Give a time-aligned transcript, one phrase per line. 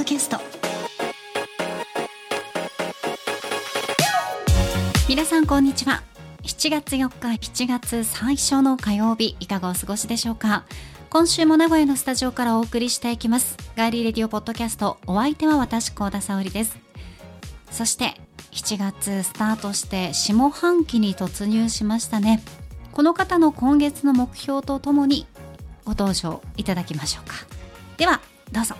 [0.00, 0.38] ドキャスト。
[5.06, 6.02] 皆さんこんにちは。
[6.42, 10.64] 7月4日7月最初の火曜日いかがお過ごしでしょうか？
[11.10, 13.58] 今週も名古屋のスタジオからお送りしていきます。
[13.76, 16.78] ガーリーレディオポッドキャストお相手は私高田沙織です。
[17.70, 18.14] そして
[18.52, 22.42] 7月スタートして下半期に突入しましたね。
[22.92, 25.26] この方の今月の目標とともに
[25.84, 27.34] ご登場いただきましょうか。
[27.98, 28.74] ではどうぞ。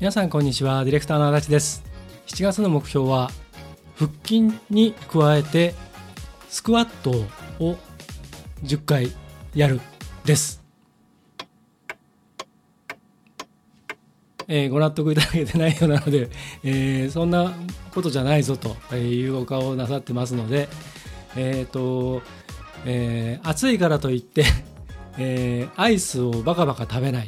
[0.00, 0.82] 皆さんこんにちは。
[0.82, 1.84] ディレクターの足立です。
[2.28, 3.30] 7月の目標は
[3.96, 5.74] 腹筋に加えて
[6.48, 7.10] スクワット
[7.62, 7.76] を
[8.62, 9.12] 10回
[9.54, 9.78] やる
[10.24, 10.64] です、
[14.48, 16.30] えーご納得いただけてないようなので、
[16.64, 17.52] えーそんな
[17.92, 20.70] ことじゃないぞというお顔をなさってますので
[21.36, 22.22] えっ、と、
[22.86, 24.46] えー暑いからといって、
[25.18, 27.26] えーアイスをバカバカ食べない。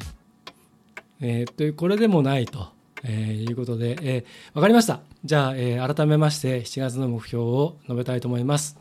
[1.23, 2.69] えーというこれでもないと、
[3.05, 5.01] えーいうことで、えーわかりました。
[5.25, 8.77] じゃあ、えー改めまして7月の目標を述べたいと思います。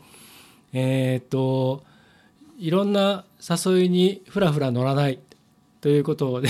[0.72, 1.84] えーっと
[2.58, 5.18] いろんな誘いにふらふら乗らない
[5.80, 6.48] ということで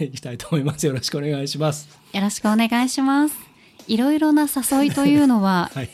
[0.00, 0.86] いきたいと思います。
[0.86, 1.88] よろしくお願いします。
[2.12, 3.36] よろしくお願いします
[3.88, 5.90] いろいろな誘いというのは はい。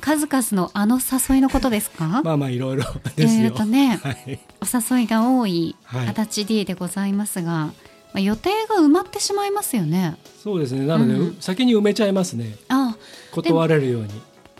[0.00, 2.82] 数々のあの誘いのことですか、まあまあいろいろ
[3.14, 3.44] ですよ。
[3.44, 4.38] えーとねはい。
[4.60, 7.72] お誘いが多いはい足立 D でございますが、
[8.12, 10.86] まあ、予定が埋まってしまいますよねそうですね。
[10.86, 12.56] なので、うん先に埋めちゃいますね。
[12.68, 12.96] あ
[13.30, 14.08] 断れるように。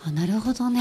[0.04, 0.80] あなるほどね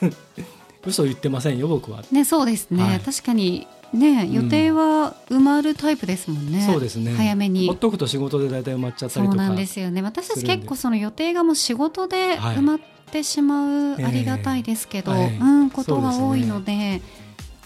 [0.86, 2.04] 嘘言ってませんよ僕は。
[2.10, 7.12] ねそうですね、はい確かにね予定は埋まるタイプですもんね、そうですね。
[7.12, 9.38] 早めにほっとくと仕事で大体埋まっちゃったりとか。
[9.38, 17.00] そうなんですよね私たち結構その予定がもう仕事ではい埋まってしまうありがたいですけど、ええはいうんことが多いので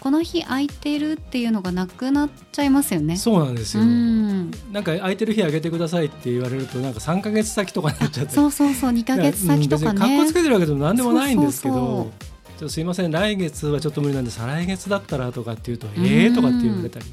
[0.00, 3.16] この日空いてるっていうのがなくなっちゃいますよね。
[3.16, 3.82] そうなんですよ。
[3.82, 4.50] うん。
[4.72, 8.32] なんか空いてる日あげてくださいって言われるとなんか3か月先とかになっちゃって。
[8.32, 10.00] そうそうそう2ヶ月先とかね。
[10.00, 11.74] 格好つけてるわけでも何でもないんですけど。
[11.74, 17.04] そうそうそうちょすいません来月はちょっと無理なんで再来月だったらとかって言うとええー、とかって言われたり。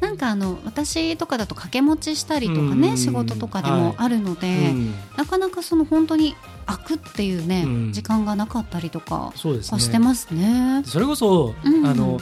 [0.00, 2.96] なんかあの私とかだと掛け持ちしたりとかね、うん。
[2.96, 4.94] 仕事とかでもあるので、うん。
[5.16, 6.36] なかなかその本当に
[6.66, 7.92] 開くっていうね、うん。
[7.92, 10.82] 時間がなかったりとかしてねますね。
[10.86, 11.86] それこそ、うん。
[11.86, 12.20] あの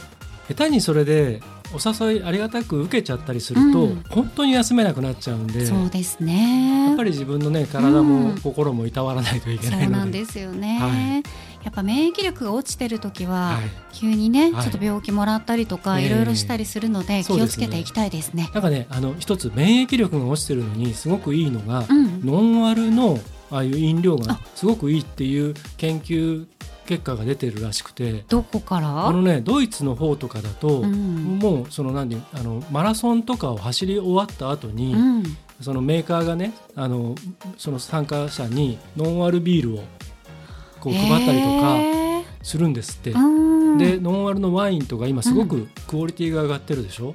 [0.48, 1.42] 下手にそれで
[1.72, 4.04] お誘いありがたく受けちゃったりすると、うん。
[4.08, 6.86] 本当に休めなくなっちゃうんでそうですね。
[6.88, 8.41] やっぱり自分のね体もうん。
[8.41, 9.84] 心もいたわらないといけないので。
[9.84, 13.71] そうなんですよね、はいやっぱ免疫力が落ちてる時は、はい。
[13.93, 14.62] 急にね、はい。
[14.62, 16.06] ちょっと病気もらったりとか、ええ。
[16.06, 18.50] いろいろしたりするので気をつけていきたいですね。
[18.54, 23.19] なんかねあの一つ免疫力が落ちてるのにすごくいいのが、うん、ノンアルの
[23.50, 24.41] ああいう飲料があ。
[24.54, 26.47] すごくいいっていう研究
[26.87, 28.25] 結果が出てるらしくて。
[28.28, 29.06] どこから？
[29.06, 31.38] あのねドイツの方とかだと、うん。
[31.38, 35.22] もうその何あのマラソンとかを走り終わった後に、うん、
[35.60, 37.15] そのメーカーがねあの
[37.59, 39.84] その参加者にノンアルビールを
[40.80, 43.12] こう配ったりとかへするんですって。
[43.12, 43.78] ーうん。
[43.78, 47.14] でノンアルのワインとか今すごくクオリティが上がってるでしょ、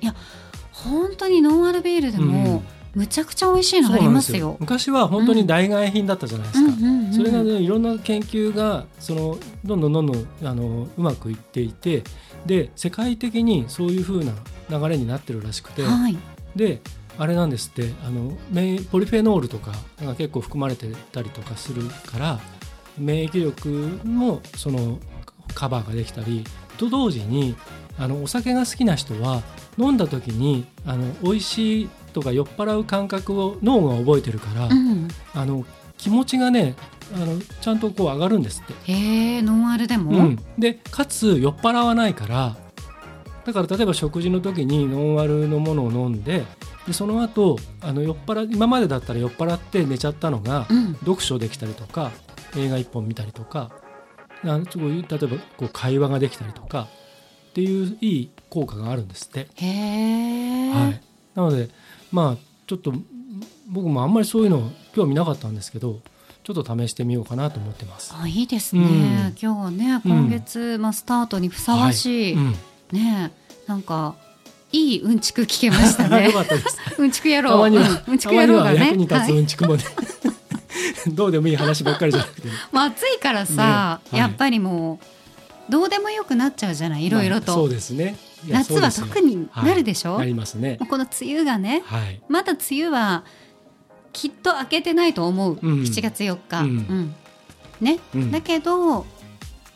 [0.71, 4.55] 本当にノンアルビールでも、むちゃくちゃ美味しいのありますよ。
[4.59, 6.83] 昔は本当に代替品だったじゃないですか、うん。
[6.83, 12.03] うんうんそれが、ね、いろんな研究がそのどんどんどんどんあのうまくいっていて
[12.45, 14.33] で世界的にそういう風な
[14.69, 16.17] 流れになってるらしくて、はい、
[16.55, 16.81] で
[17.17, 19.71] あれなんですってあの免ポリフェノールとか
[20.01, 22.39] が結構含まれてたりとかするから
[22.97, 23.69] 免疫力
[24.05, 24.99] もその
[25.53, 26.43] カバーができたり
[26.77, 27.55] と同時に
[27.97, 29.41] あのお酒が好きな人は
[29.77, 35.65] 飲んだ時にあの美味しいとか酔っ払う感覚を脳が覚えてるから、うん、あの
[35.97, 36.75] 気持ちがね
[37.13, 38.91] あのちゃんとこう上がるんですって。
[38.91, 42.57] へえノンアルでも、うん、でかつ酔っ払わないから
[43.45, 46.43] だから例えば食事の時にノンアルのものを飲んで
[46.87, 50.93] でその後あの酔っ払今までだったら酔っ払って寝ちゃったのが、うん。
[50.95, 52.11] 読書できたりとか
[52.57, 53.71] 映画一本見たりとか
[54.43, 56.87] あのすごい例えばこう会話ができたりとか
[57.49, 59.47] っていういい効果があるんですって。
[59.55, 61.01] へえ、はい、
[61.35, 61.69] なので
[62.11, 62.37] まあ
[62.67, 62.93] ちょっと
[63.67, 66.01] 僕もあんまりそういうの興味なかったんですけど
[66.43, 68.13] ちょっと試してみようかなと思ってます。
[68.15, 68.89] あいいですね、うん。
[69.29, 72.55] 今日はね今月、まあ、スタートにふさわしい、うん。
[72.91, 73.31] ね
[73.67, 74.15] なんか
[74.71, 76.25] いいうんちく聞けましたね。
[76.29, 76.77] よかったです。
[76.99, 77.51] うんちく野郎。
[77.51, 78.79] たまには、うんうんちく野郎がね。
[78.79, 79.83] 役に立つはいうんちくもね、
[81.13, 82.47] どうでもいい話ばっかりじゃなくて。
[82.47, 84.17] ね、 まあ暑いからさ、ねはい。
[84.17, 84.99] やっぱりも
[85.69, 87.05] うどうでもよくなっちゃうじゃない？
[87.05, 88.17] いろいろと、まあそうですね。
[88.47, 90.19] 夏は特になるでしょ、はい。
[90.19, 90.77] なりますね。
[90.89, 92.21] この梅雨がねはい。
[92.29, 93.23] まだ梅雨は
[94.13, 95.81] きっと明けてないと思う、うん。
[95.81, 96.67] 7月4日、うん。
[96.67, 97.15] うん。
[97.81, 98.31] ね、うん。
[98.31, 99.05] だけど、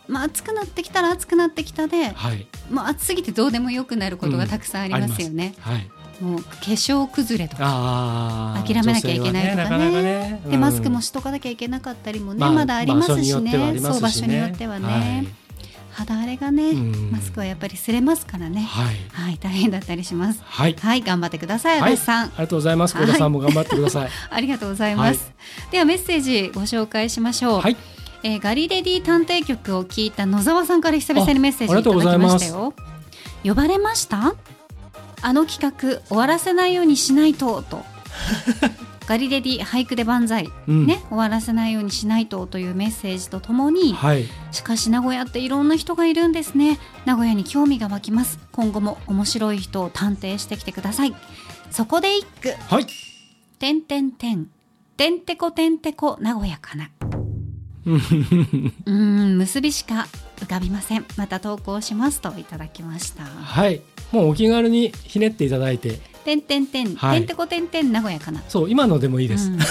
[0.07, 2.47] まあ、暑くなってきたら暑くなってきたで、はい。
[2.69, 5.53] まあ、暑すぎてどうでもよくなることがたくさんありますよね。
[5.59, 5.89] はい。
[6.21, 9.55] もう化粧崩れとかあ諦めなきゃいけないとかね。
[9.55, 10.41] 女性はなかなかね。
[10.49, 13.79] でマスクもししとかなきゃいけなかったりもね、まだありますしね。
[13.79, 15.27] そう場所によってはね、
[15.91, 17.11] 肌荒れがね、うん。
[17.11, 18.95] マスクはやっぱり擦れますからね、はい。
[19.11, 20.41] はい大変だったりします。
[20.45, 20.75] はい。
[20.79, 21.93] はい頑張ってくださいはい。
[21.93, 22.95] 足立さん、ありがとうございます。
[22.95, 24.09] 小田さんも頑張ってください。
[24.29, 25.31] ありがとうございます、
[25.71, 27.77] ではメッセージご紹介しましょう、はい。
[28.23, 32.73] えーガリレディ探偵局を聞いた野沢さんから久々にメッセージいただきましたよ。
[33.43, 34.35] 呼ばれました？
[35.21, 37.83] あの企画終わらせないようにしないとと。
[39.09, 40.85] ガリレディ俳句で万歳、うん。
[40.85, 44.25] ね終わらせないようにしないとというメッセージとともにはい。
[44.51, 46.79] しかし名古屋っていろんな人がいるんですね。
[47.05, 48.37] 名古屋に興味が湧きます。
[48.51, 51.15] 今後も面白い人を探偵してきてください。
[51.71, 52.53] そこで一句。
[52.69, 52.85] はい。
[53.57, 54.47] てんてんてん。
[54.95, 56.89] てんてこてんてこ名古屋かな。
[57.85, 60.07] うーん結びしか
[60.37, 61.05] 浮かびません。
[61.17, 63.23] また投稿しますといただきました。
[63.23, 63.81] はい。
[64.11, 67.19] もうお気軽にひねっていただいて、てんてんてん、はい。
[67.19, 68.43] てんてこてんてん名古屋かな。
[68.47, 69.49] そう今のでもいいです。
[69.49, 69.59] うん。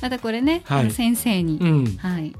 [0.00, 0.90] またこれね、はい。
[0.90, 1.96] 先生に、うん。
[1.98, 2.32] はい、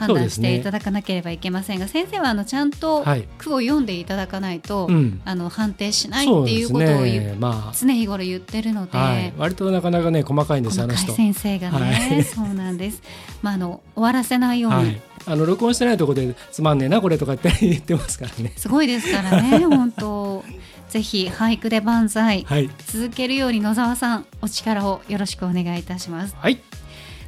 [0.00, 5.20] 判断していただかなければいけませんが、先生はあのちゃんとはい句を読んでいただかないと、うん。
[5.24, 7.36] あの判定しないっていうことをね。
[7.38, 9.32] ま常日頃言ってるので、あ、はい。
[9.36, 11.12] 割となかなかね細かいんですあ細。
[11.12, 13.02] 先生がね、はいそうなんです。
[13.42, 15.00] まああの終わらせないように、はい。
[15.26, 18.52] あの録音してないところでつまんねえなこれとかって 言ってますからね。
[18.56, 20.44] すごいですからね 本当
[20.88, 22.70] ぜひ俳句で万歳はい。
[22.86, 26.58] 続けるように野沢さんお力をよろしくお願いいたしますはい。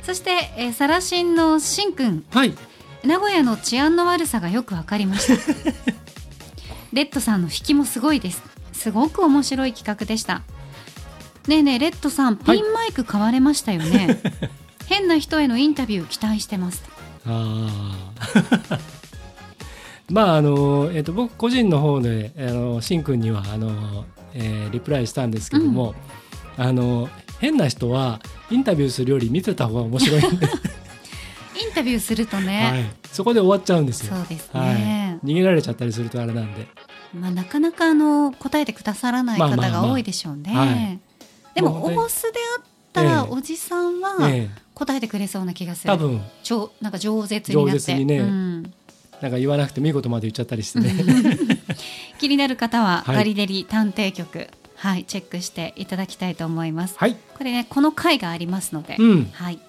[0.03, 2.55] そして、えー、サラシンのしんくんはい。
[3.05, 5.53] 名古屋の治安の悪さがよくわかりました。
[6.93, 8.43] レッドさんの引きもすごいです。
[8.73, 10.43] すごく面白い企画でした。
[11.49, 14.21] ねえねえレッドさんピンマイク買われましたよね、
[14.87, 16.85] 変な人へのインタビュー期待してます。
[17.27, 18.07] あ
[18.71, 18.79] あ。
[20.09, 24.05] まああのえっ、と僕個人の方であのしんくんにはあの、
[24.35, 25.95] えーリプライしたんですけども、
[26.57, 27.09] あの
[27.43, 28.21] 変な人は
[28.53, 34.15] インタビューするより見てた方が面白いんで、インタビューするとね、 はい、そこで終わっちゃうんですよ。
[34.15, 36.69] そうですはね、い、逃げられちゃったりするとあれなんで。
[37.13, 39.83] まあ、なかなかあの答えてくださらない方まあまあまあ。
[39.83, 41.01] が多いでしょうね、はい。
[41.57, 42.29] でももう本当に大須で
[42.59, 43.19] あったらええ。
[43.29, 44.63] おじさんはええ。
[44.75, 46.23] 答えてくれそうな気がする、多分。
[46.45, 47.95] 超なんか饒舌になって。
[47.95, 48.19] にね。
[48.21, 48.63] うん。
[49.21, 50.95] なんか言わなくてもいいことまで言っちゃったりしてね。
[52.21, 53.17] 気になる方は、はい。
[53.17, 54.47] ガリデリ探偵局
[54.83, 57.15] はいチェックしていただきたいと思いますはい。
[57.39, 59.25] これねこの回がありますので、うん。
[59.33, 59.61] はい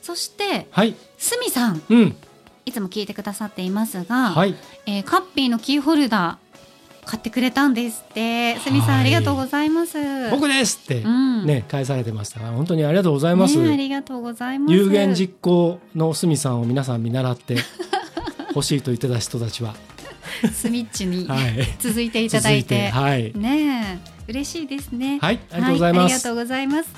[0.00, 0.96] そしてはい。
[1.18, 2.16] すみさんうん。
[2.64, 4.54] いつも聞いてくださっていますが、はい。
[4.86, 12.40] えーカッピーのキーホルダー買ってくれたんですってすみさん、はいありがとうございます僕ですって、うんね返されてました。
[12.40, 13.58] 本当にありがとうございます。
[13.58, 17.56] ねありがとうございます有言実行のすみさんを皆さん見習って
[18.56, 19.74] 欲しいと言ってた人たちは、
[20.52, 25.18] スミッチにはい、続いていただいて、はい、ねえ嬉しいですね。
[25.20, 25.98] はい、ありがとうございます。
[25.98, 26.88] はありがとうございます。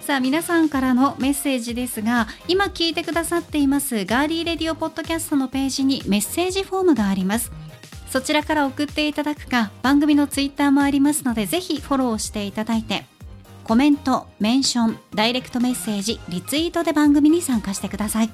[0.00, 7.52] さあ皆さんからのメッセージですが今聞いてくださっていますガーリーレディオポッドキャストのページにメッセージフォームがあります。
[8.10, 13.04] そちらから送っていただくか番組のツイッターもありますのでぜひフォローしていただいて
[13.62, 18.30] コメント、メンション、ダイレクトメッセージ、リツイートで番組に参加してください。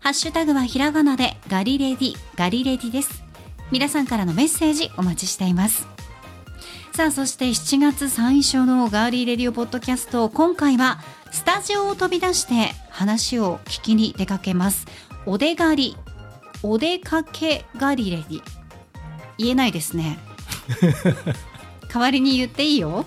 [0.00, 3.28] ハッシュタグはひらがなでガリレディ、ガリレディです。
[3.70, 5.86] 皆さんからのメッセージお待ちしています
[6.98, 10.98] さあそして7月最初のガーリーレディオポッドキャスト今回は
[11.30, 14.84] スタジオを飛び出して話を聞きに出かけます。
[15.24, 15.96] お出がり。
[16.64, 18.42] お出かけガリレディ
[19.38, 20.18] 言えないですね。
[21.88, 23.06] 代わりに言っていいよ、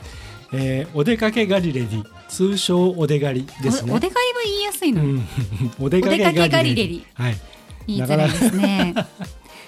[0.52, 3.92] えーお出かけガリレディ、通称お出がりですね。
[3.92, 5.28] おお出がりは言いやすいの、うん、
[5.78, 7.02] お出かけガガリレディ。
[7.12, 7.38] はい、
[7.86, 8.94] 言いづらいですね。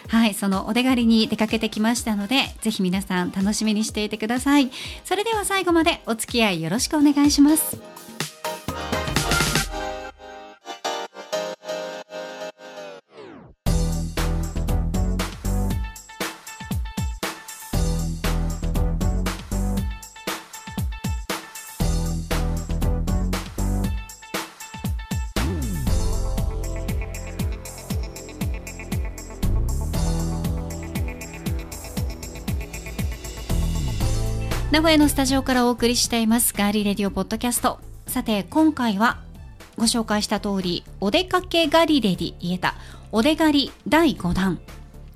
[0.09, 4.71] はい、そのお出がりに出かけてきましたので、ぜひ皆さん楽しみにしていてください。
[5.05, 7.79] それでは最後までお付き合いよろしくお願いします。
[34.79, 39.19] 名古屋のスタジオからお送りしていますガーリーレディオポッドキャストさて今回は
[39.77, 42.77] ご紹介した通りお出かけガリレディ言えた
[43.11, 44.61] お出がり第5弾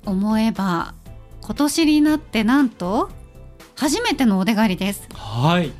[0.05, 0.93] 思えば
[1.39, 3.09] 今年になってなんと
[3.77, 5.71] 初めてのお出がりですはい。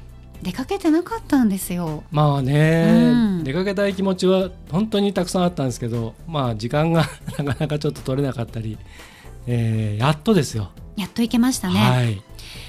[0.42, 7.04] 出かけてなかったんですよまあね、うん出かけたい気持ちは本当にたくさんあったんですけど、まあ時間が
[7.38, 8.78] なかなかちょっと取れなかったり、
[9.46, 10.70] えーやっとですよ。
[10.96, 11.76] やっと行けましたね。
[11.78, 12.22] はい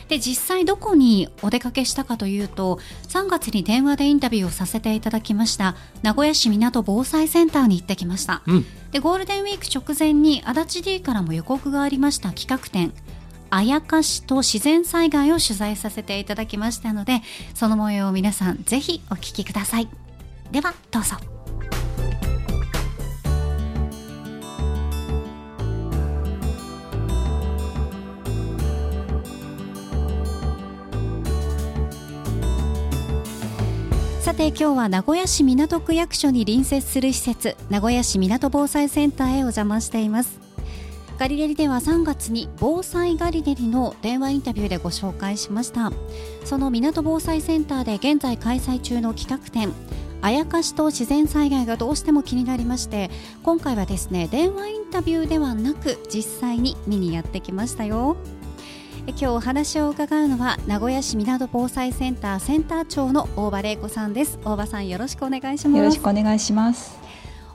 [0.09, 8.67] で実際どこにお出かけしたかというと3月に電話でインタビューをさせていただきました名古屋市港防災センターに行ってきました、うん。
[8.93, 12.93] でゴールデンウィーク直前に足立 D からも予告がありました企画展。
[13.51, 17.23] あやかしと自然災害を取材させていただきましたので
[17.55, 19.89] その模様を皆さんぜひお聞きください。
[20.51, 21.34] ではどうぞ
[34.35, 40.41] さて今日は名古屋市港区役所に隣接する施設名古屋市港防災センターへお邪魔しています。
[41.21, 45.93] ガリレリでは3月に防災ガリレリの電話インタビューでご紹介しました。
[46.45, 49.73] その港防災センターで現在開催中の企画展
[50.21, 53.13] あやかしと自然災害がどうしても気になりまして
[53.45, 58.17] 今回はですね電話インタビューではなく実際に見にやってきましたよ。
[59.07, 64.39] 今日お話を伺うのは名古屋市港防災センターセンター長の大場玲子さんです。
[64.45, 65.79] 大場さんよろしくお願いします。
[65.79, 66.99] よろしくお願いします。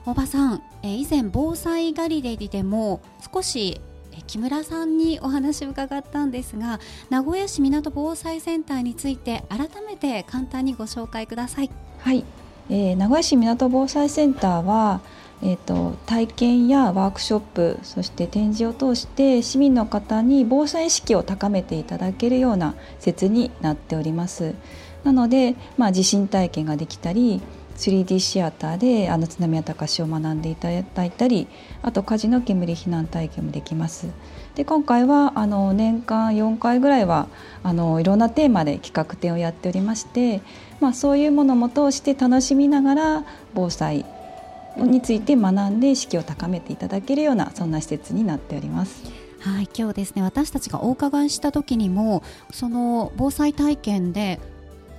[0.06, 3.00] 大場さんえ以前防災ガリレリでも
[3.34, 3.80] 少し
[4.12, 6.78] え木村さんにお話を伺ったんですが
[7.10, 11.70] 名古屋市港防災センターについて改めて簡単にご紹介ください。
[11.98, 12.24] はい、
[12.70, 15.00] えー名古屋市港防災センターは、
[15.42, 24.54] えー、と体験やワークショップそして展示を通して市民の方に防災意識を高めていただけるような施設になっております。
[25.04, 27.40] なので、まあ、地震体験ができたり
[27.76, 31.48] 3D シアターであの津波や高潮を学んでいただいたり
[31.80, 34.08] あと火事の煙避難体験もできます。
[34.54, 37.28] で今回はあの年間4回ぐらいは
[37.62, 40.42] あのいろんなテーマで企画展をやっておりまして、
[40.80, 44.04] まあ、そういうものも通して楽しみながら防災
[44.86, 49.02] について学んで意識を高めていただけるようなそんな施設になっております。
[49.40, 52.22] はい今日ですね私たちがお伺いした時にも
[52.52, 54.38] その防災体験で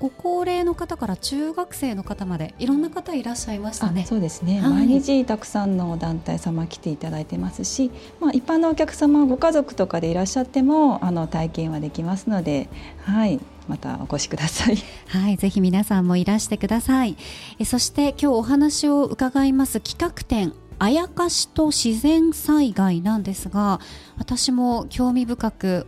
[0.02, 4.02] ご高齢の方から中学生の方までいろんな方いらっしゃいましたね。
[4.02, 4.72] あそうですね、はい。
[4.72, 12.68] 毎日たくさんの団体様来ていただいてますし、まあ、一般のお客様ご家族とかでいらっしゃってもあの体験はできますので、
[13.04, 13.40] はい、
[13.72, 14.78] またお越しください。
[15.08, 17.16] はい、ぜひ皆さんもいらしてください。
[17.58, 23.80] えそして今日お話を伺います企画展あやかしと自然災害なんですが、
[24.18, 25.88] 私も興味深く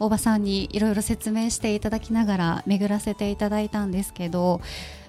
[0.00, 4.60] 大場さんにいろいろ説明していただきながら巡らせていただいたんですけど、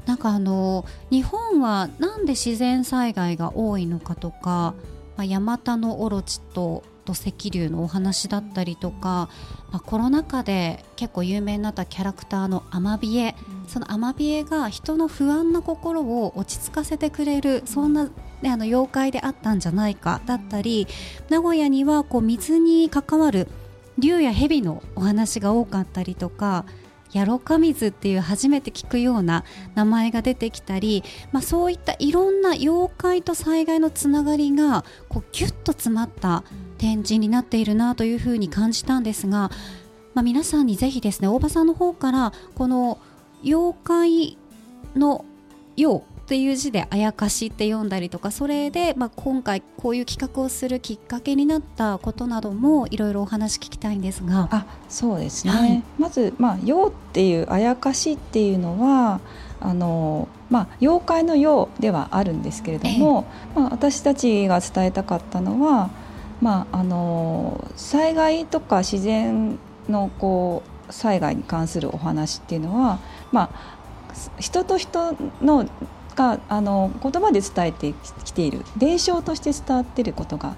[0.05, 4.73] なんかあの日本はなんで自然災害が多いのかとか、
[5.17, 9.29] まあ、ヤマタノオロチと土石流のお話だったりとか、
[9.73, 13.35] まあ、コロナ禍で結構有名になったキャラクターのアマビエ、
[13.67, 18.09] そのアマビエが人の不安な心を落ち着かせてくれるそんな、
[18.43, 20.87] ね、あの妖怪であったんじゃないかだったり
[21.29, 23.47] 名古屋にはこう水に関わる
[23.97, 26.65] 竜や蛇のお話が多かったりとか
[27.13, 29.43] ヤロカミズっていう初めて聞くような
[29.75, 36.43] 名前が出てきたり、まあ、そういったいろんな妖怪と災害のつながりがこうギュッと詰まった
[36.83, 39.49] 展示になっているなというふうに感じたんですが、
[40.13, 42.99] まあ、皆さんにぜひですね大場さんの方からこの
[43.41, 44.37] 妖怪
[44.93, 45.23] の
[45.79, 54.49] 「妖」っていう字で「あやかし」って読んだりとかそれで、まあ、今回こういう企画をするきっかけになったことなどもいろいろお話聞きたいんですが。
[54.51, 55.83] あそうですね、はい。
[55.97, 59.21] まず、まあ「陽」っていうあやかしっていうのは
[59.61, 63.23] あの、まあ、妖怪の陽ではあるんですけれども、
[63.55, 66.02] まあ、私たちが伝えたかったのは、
[66.43, 69.57] まあ、あの災害とか自然
[69.87, 72.99] のこう災害に関するお話っていうのは、
[73.31, 75.69] まあ、人と人の
[76.15, 77.93] があの言葉で伝えて
[78.25, 80.57] きている伝承として伝わっていることが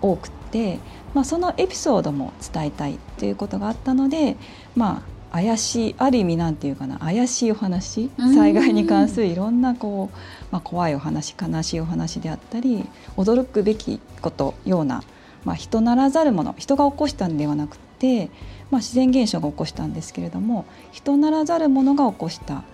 [0.00, 0.78] 多くて、
[1.14, 4.36] まあ、そのエピソードも伝えたいということがあったので、
[4.76, 8.34] まあ、怪しいある意味なんていうかな怪しいお話うん。
[8.36, 10.16] 災害に関するいろんなこう、
[10.52, 15.02] まあ、怖いお話悲しいお話であったり驚くべきことような、
[15.44, 18.30] まあ、人ならざるもの人が起こしたんではなくて、
[18.70, 22.64] まあ、自然現象が起こしたんですけれども人ならざるものが起こした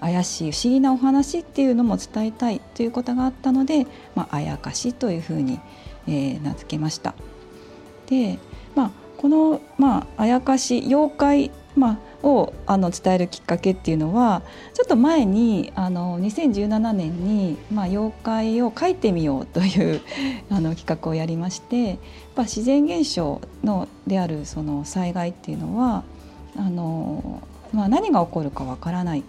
[0.00, 3.86] 怪しい不思議なお話っていうのも伝えたいということがあったので、
[4.16, 5.60] まあ、あやかしというふうに、
[6.08, 7.14] えー名付けました。
[8.06, 8.40] で、
[8.74, 14.42] まあ、この、まあ、あやかし妖怪、まあ、をあの伝えるきっかけっていうのは
[14.74, 20.00] ちょっと前にあの2017年に、まあ、妖怪を描いてみようという
[20.50, 21.98] あの企画をやりましてやっ
[22.34, 26.04] ぱ自然現象のであるその災害っていうのは
[26.56, 27.40] あの、
[27.72, 29.24] まあ、何が起こるかわからない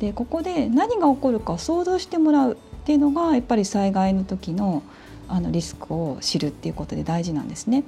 [0.00, 4.82] でここで何が起こるかを想像してもらうっていうのがやっぱり災害の時の
[5.28, 7.84] あのリスクを知るっていうことで大事なんですね。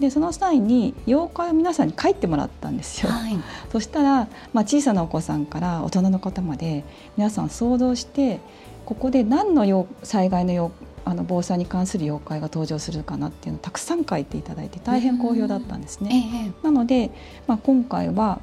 [0.00, 3.12] でその際に妖怪を皆さんに書いてもらったんですよ。
[3.12, 3.36] はい、
[3.70, 6.84] そしたら、まあ、小さなお子さんから大人の方まで
[7.16, 8.40] 皆さん想像して
[8.86, 16.52] ここで何の災害のあの防災に関する妖怪が登場するかなっていうのをたくさん書いていただいて大変好評だったんですね。
[16.62, 17.10] なので、
[17.46, 18.40] まあ、今回は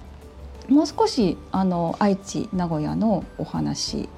[0.68, 4.10] もう少しあの愛知名古屋のお話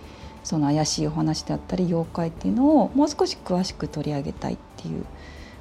[0.43, 5.05] その怪しいお話であったり妖怪っていうのをもう少し詳しく取り上げたいっていう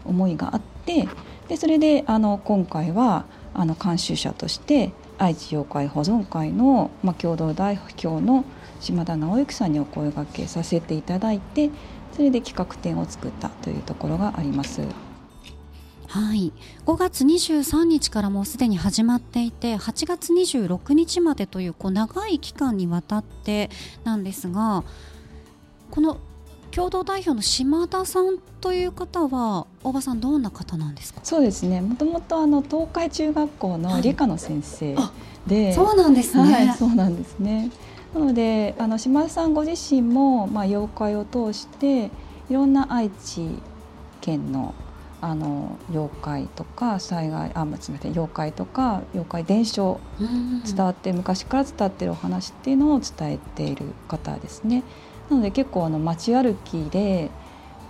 [0.04, 1.08] 思いがあって
[1.48, 3.24] でそれであの今回は
[3.54, 8.44] あの監修者として愛知妖怪保存会の、まあ、共同代表の
[8.80, 11.70] 島田直之さんにお声がけさせていただいて
[12.12, 14.82] それで企画展を作ったというところがあります。
[16.08, 16.52] はい、
[16.86, 23.68] 5月23日からもうすでに始まっていて8月26日までというこう長い期間にわたって
[24.04, 24.84] なんですが
[25.90, 26.18] この
[26.70, 31.20] 共同代表の島田さんという方は大場さんどんな方なんですか？
[31.24, 31.80] そうですね。
[31.80, 34.94] もともとあの東海中学校の理科の先生
[35.46, 37.70] で、はい、そうなんですね、はい、そうなんですね。
[38.14, 42.10] なのであの島田さんご自身も、まあ、妖怪を通して
[42.48, 43.48] いろんな愛知
[44.20, 44.74] 県の
[45.20, 49.98] あの妖怪とか災害あすみません妖怪とか妖怪伝承
[50.64, 54.84] 伝わって昔から伝わっているお話っていうのを伝えている方ですね。
[55.30, 57.30] なので結構あの街歩きで、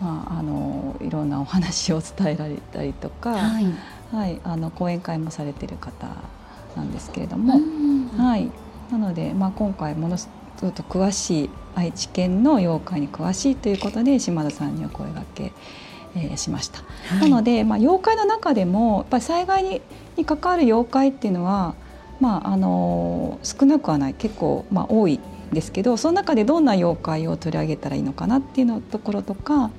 [0.00, 3.66] まあ、あのいろんなお話を伝えられたりとか、はい、
[4.12, 6.09] はい、あの講演会もされている方
[6.76, 7.61] なんですけれども、
[8.16, 8.50] はい、
[8.90, 10.28] なので、まあ、今回ものす
[10.61, 15.52] ごく詳しい愛知県の妖怪に詳しいということで島田さんにお声がけ
[16.16, 16.80] えー、しました。
[17.09, 19.80] はい、なので、まあ、妖怪の中でもやっぱり災害に
[20.16, 21.75] に関わる妖怪っていうのは、
[22.18, 24.14] まああのー、少なくはない。
[24.14, 25.21] 結構、まあ、多いん
[25.52, 29.70] ですけどその中でどんな妖怪を取り上げたらいいのかなっていうのところとか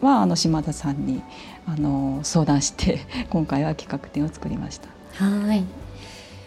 [0.00, 1.22] はあの島田さんに
[1.66, 4.88] あの相談して 今回は企画展を作りました。
[5.24, 5.60] はい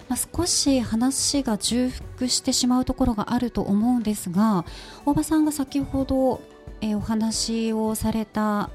[0.08, 4.65] まあ、少し話が重複してしまうところがあると思うんですが
[5.06, 6.41] 大場さんが先ほど、
[6.82, 8.72] え、お話をされた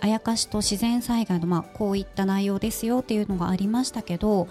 [0.00, 4.48] あやかしと自然災害の、まあ、こういった内容ですよっていうのがありましたけど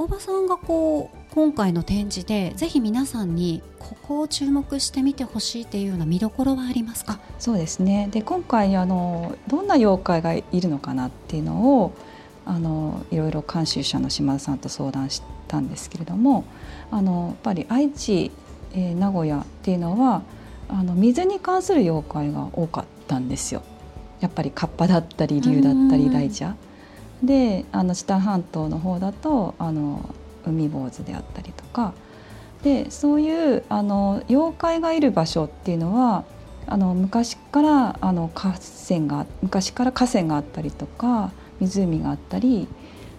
[0.00, 7.18] 大場さんがこう今回の展示でぜひ皆さんにここを注目してみてほしいっていうような見どころはありますか？
[7.40, 8.08] そうですね。
[8.12, 11.92] で今回あのどんな妖怪がいるのかなっていうのを
[12.46, 16.44] あのいろいろ監修者の島田さんと相談したんですけれども
[16.92, 18.30] あのやっぱり愛知、
[18.74, 20.22] えー、名古屋っていうのは
[20.68, 23.62] あの水に関する妖怪が多かったんですよ。
[24.20, 26.52] やっぱりカッパだったり竜だったり大蛇
[27.22, 30.14] であの知多半島の方だとあの
[30.46, 31.92] 海坊主であったりとか。
[32.62, 36.24] でそういうあの妖怪がいる場所っていうのは
[36.66, 38.54] あの昔からあの河
[38.88, 42.68] 川が昔から河川があったりとか湖があったり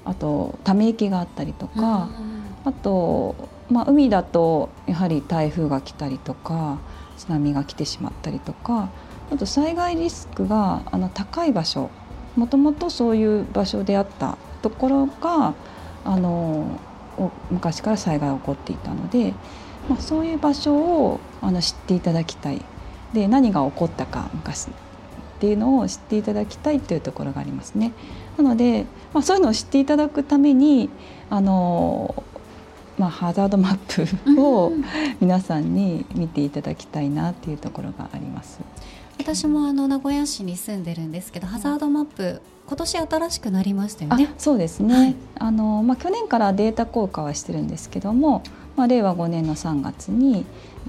[0.05, 2.09] あとため池があったりとか、
[2.63, 3.35] あと、
[3.69, 6.79] まあ、海だとやはり台風が来たりとか
[7.17, 8.89] 津波が来てしまったりとか
[9.31, 11.91] あと災害リスクがあの高い場所
[12.35, 15.53] もともとそういう場所であったところが
[16.05, 16.79] あの
[17.51, 19.33] 昔から災害が起こっていたので、
[19.89, 22.61] まあ、そういう場所をあの知っていただきたい
[23.13, 24.71] で何が起こったか昔っ
[25.39, 27.93] ていうのを知っていただきたいというところがありますね。
[28.37, 30.89] なので、まあ、そういうのを知っていただくために
[31.29, 32.23] あの
[32.99, 34.73] まあ、ハザードマップを
[35.21, 38.59] 皆さんに見ていただきたいなっていうところがあります。
[39.17, 44.33] 私もあの名古屋市に住んでるんですけどハザードマップ今年新しくなりましたよね。
[44.37, 44.93] そうですね。
[44.93, 48.43] はい、あのまあ去年からデータ公開はしてるんですけども、
[48.75, 50.45] まあ令和5年の3月に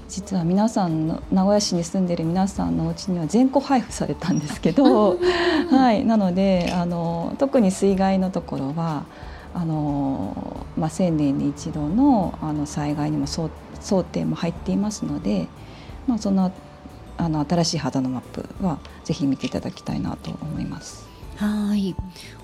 [0.09, 5.17] 実は皆さんの名古屋市に住んでる皆さんのお家には全個配布されたんですけど、
[5.71, 6.05] はい。
[6.05, 9.05] なのであの特に水害のところは。
[9.53, 13.49] あのまあ、1000年に一度のあの災害にも想
[14.03, 15.47] 定も入っていますので、
[16.07, 16.51] まあ、その
[17.17, 21.07] あの新しい肌のマップはぜひ見ていただきたいなと思います。
[21.35, 21.95] はい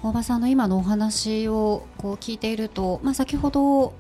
[0.01, 3.93] 大場さんの今のお話をこう聞いていると、まあ、先ほど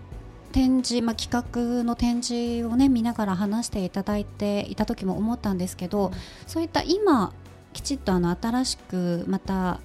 [0.51, 6.11] 展示、まあ、企画の展示を、ね、見ながら話していただいていた時も思ったんですけど
[6.47, 7.31] そういった今
[7.73, 9.79] きちっとあの新しくまた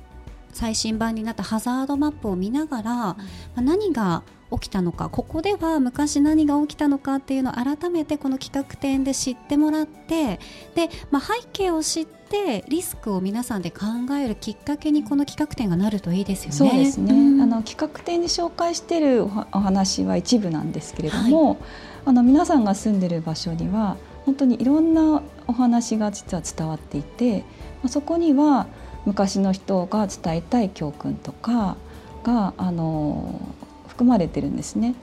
[0.52, 3.16] 最新版になったハザードマップを見ながら、ま
[3.56, 10.38] あ、何が起きたのかここでは昔何が起きたのかっていうのを改めてこの企画展で知ってもらって
[10.74, 13.86] で、まあ、背景を知ってリスクを皆さんで考
[14.20, 16.56] えるきっかけにこの企画展がなるといいですよね。
[16.56, 21.58] そうですね、うん、あの企画展に紹介しているお話は一部なんですけれども、はい、
[22.06, 27.44] あの皆さんが住んでる場所には本当にいろんなお話が実は伝わっていて
[27.86, 28.66] そこには
[29.04, 31.76] 昔の人が伝えたい教訓とか
[32.22, 33.40] があの
[33.88, 34.94] 含まれてるんですね。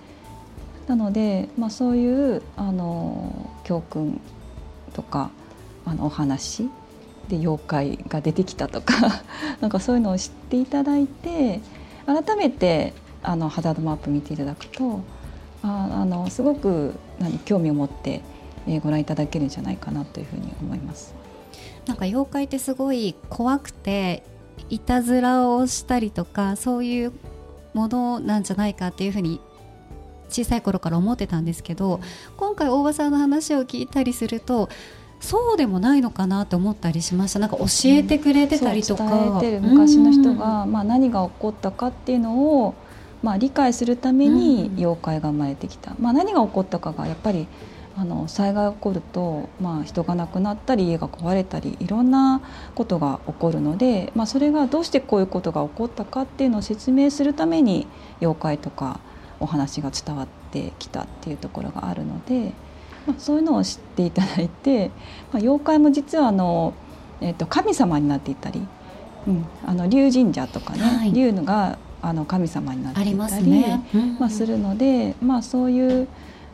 [0.88, 4.20] なので、まあ、そういうあの教訓
[4.94, 5.30] とか
[5.86, 6.70] あのお話
[7.28, 9.22] で妖怪が出てきたとか
[9.62, 11.62] なんかそういうのを知っていただいて
[12.08, 15.02] 改めてあのハザードマップ見ていただくと
[15.62, 18.22] ああのすごく何興味を持って、
[18.66, 21.14] え、ご覧いただけるんじゃないかなというふうに思います。
[21.90, 24.22] なんか妖怪ってすごい怖くて
[24.70, 27.14] いたずらをしたりとかそういう
[27.74, 29.42] ものなんじゃないかっていうふうに
[30.30, 32.00] 小さい頃から思ってたんですけど
[32.38, 34.70] 今回大場さんの話を聞いたりすると
[35.20, 37.40] そうでもないのかなと思ったりしました。
[37.40, 42.76] なんか教えてくれてたりとか、うん、伝えてる昔の人が、まあ、何が起こったかっていうのを、
[43.24, 47.48] まあ、理解するために妖怪が生まれてきた、まあ、何が起こったかがやっぱり
[48.00, 52.42] あの災害が起こると、まあ、人が亡くなったり家が壊れたりいろんな
[52.74, 57.88] ことが起こるので、まあ、それがどうしてこういうことが起こったかっていうのを説明するために
[58.22, 59.02] 妖怪とか
[59.42, 62.54] お話が伝わってきたっていうところがあるので、
[63.06, 64.92] まあ、そういうのを知っていただいて、
[65.34, 66.74] まあ、妖怪も実はあの、
[67.20, 68.66] えー、と神様になっていたり、
[69.28, 73.86] うん、あの竜神社とかね、はい、竜があの神様になっていたり、ね。
[73.94, 76.08] うん、まあ、するので、まあ、そういう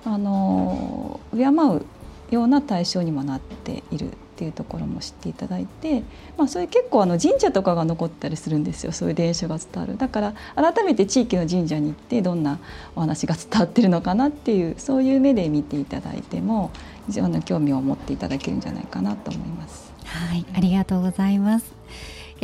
[0.05, 1.85] あの敬う
[2.33, 6.03] ような対象にもなっているっていうところも知っていただいて、
[6.37, 8.91] まあ、それ結構あの神社とかが残ったりするんですよ。
[8.91, 9.97] そういう伝承が伝わる。
[9.97, 12.59] だから改めて地域の神社に行ってどんな
[12.95, 16.71] お話が伝わってるのかなっていうそういう目で見ていただいても
[17.07, 19.93] 非常に興味を持っていただけるんじゃないかなと思います。
[20.05, 21.73] はいありがとうございます。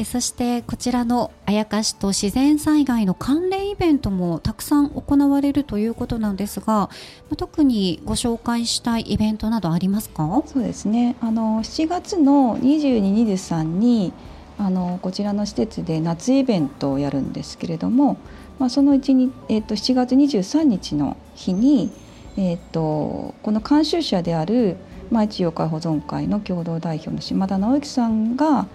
[0.05, 6.89] そしてこちらのあやかしと自然災害の関連イベントもたくさん行われるということなんですが
[7.37, 10.43] 特にご紹介したいイベントなどありますか？
[10.45, 11.15] そうですね。
[11.21, 14.13] あの7月の22、23に
[14.57, 18.17] あのこちらの施設で夏イベントをやるんですけれども、
[18.59, 21.91] まあ、そのうちに、えーと、7月23日の日に、
[22.37, 24.77] えーと、この監修者である
[25.13, 28.67] 愛知妖怪保存会の共同代表の島田直之さんが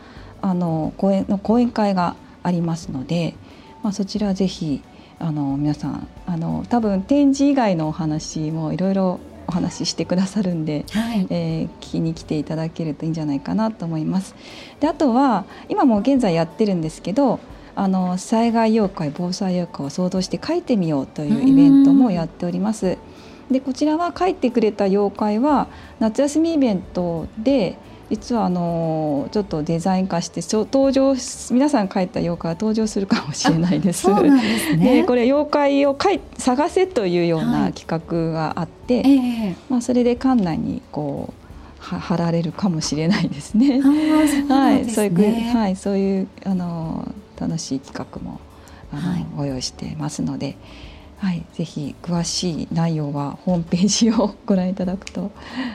[0.47, 3.35] あの講演の講演会がありますので、
[3.83, 4.81] まあ、そちらぜひ
[5.19, 14.37] あの皆さんあの多分展示以外のお話もいろいろお話ししてくださるんで、はい、えー、聞きに来ていただけるといいんじゃないかなと思います。
[14.79, 17.41] であとは今も現在やってるんですけど
[17.75, 22.99] あの災害妖怪防災妖怪を想像して書いてみようというイベントもやっております。
[23.51, 25.67] でこちらは書いてくれた妖怪は
[25.99, 27.79] 夏休みイベントで
[28.11, 31.15] 実はあのちょっとデザイン化して登場
[31.51, 34.03] 皆さん書いた妖怪が登場するかもしれないです。
[34.03, 35.05] そうなんですね。
[35.09, 41.47] これ妖怪をい探せというような企画があって、はいえー、まあそれで館内にこう
[41.79, 43.81] は貼られるかもしれないですね。
[43.81, 48.41] はい、そういうはいそういうあの楽しい企画も
[48.93, 50.57] あの、はい、ご用意してますので。
[51.19, 55.31] はい、ぜひ詳しい内容はホームページをご覧いただくと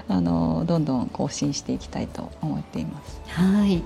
[0.08, 3.21] あのどんどん更新していきたいと思っています。
[3.27, 3.84] はい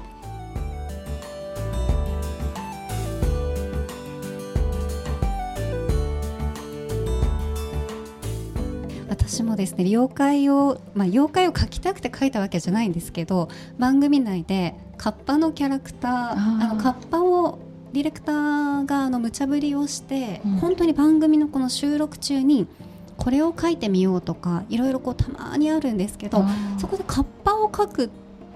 [9.07, 17.59] 私もですね妖怪を、まあ、妖怪を描きたくて描いたわけじゃないんですけど番組内でカッパのキャラクターあのカッパを
[17.95, 22.67] ディレクターがあの無茶ぶりをして、うん、本当に番組のこの収録中に
[23.15, 26.43] これを書いてみようとかいろいろこうたまにあるんですけど
[26.77, 28.09] そこでカッパを描くっ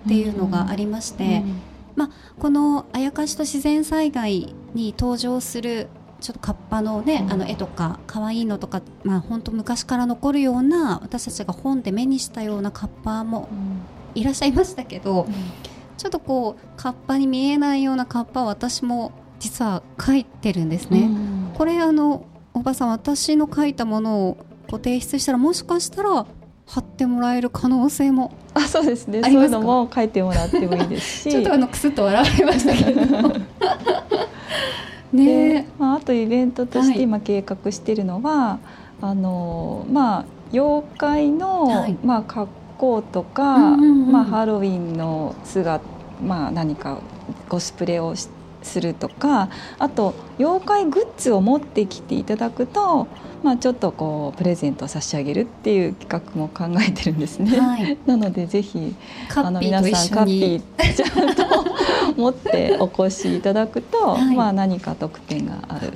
[0.10, 1.62] ていうのがありまして、うんうん、
[1.96, 5.88] まあ、この「あやかしと自然災害」に登場する
[6.20, 13.48] ちょっとカッパのね、あの絵とか可愛いのとか、まあ、本当昔から残るような私たちが本で目にしたようなカッパも
[14.16, 15.28] いらっしゃいましたけど、
[15.98, 21.10] ちょっとこうカッパに見えないようなカッパを私も実は書いてるんですね。
[21.56, 24.38] これあのおばさん私の書いたものを
[24.70, 26.26] ご提出したらもしかしたら
[26.66, 29.22] 貼ってもらえる可能性もあそうですね。
[29.24, 31.32] そういうのも書いてもらってもいいですし。
[31.32, 33.34] ちょっとあのくすっと笑われましたけど。
[35.14, 35.68] ね。
[35.80, 38.60] まあ、あとイベントとして今計画しているのは、は
[39.02, 45.84] い、あのまあ妖怪の、はい、まあ格好とか、うんうんうん、まあハロウィンの姿
[46.26, 47.00] まあ何か
[47.48, 53.08] コスプレをしてするとかあと妖怪グッズを持ってきていただくと、
[53.44, 57.60] まあ、ちょっとこうプレゼントを差し上げるっていう企画も考えてるんですね。
[57.60, 58.96] はい、 なのでぜひ
[59.36, 61.44] あの皆さんカッピーちゃんと
[62.18, 65.94] 持ってお越しいただくと、 はい、まあ、何か特典がある。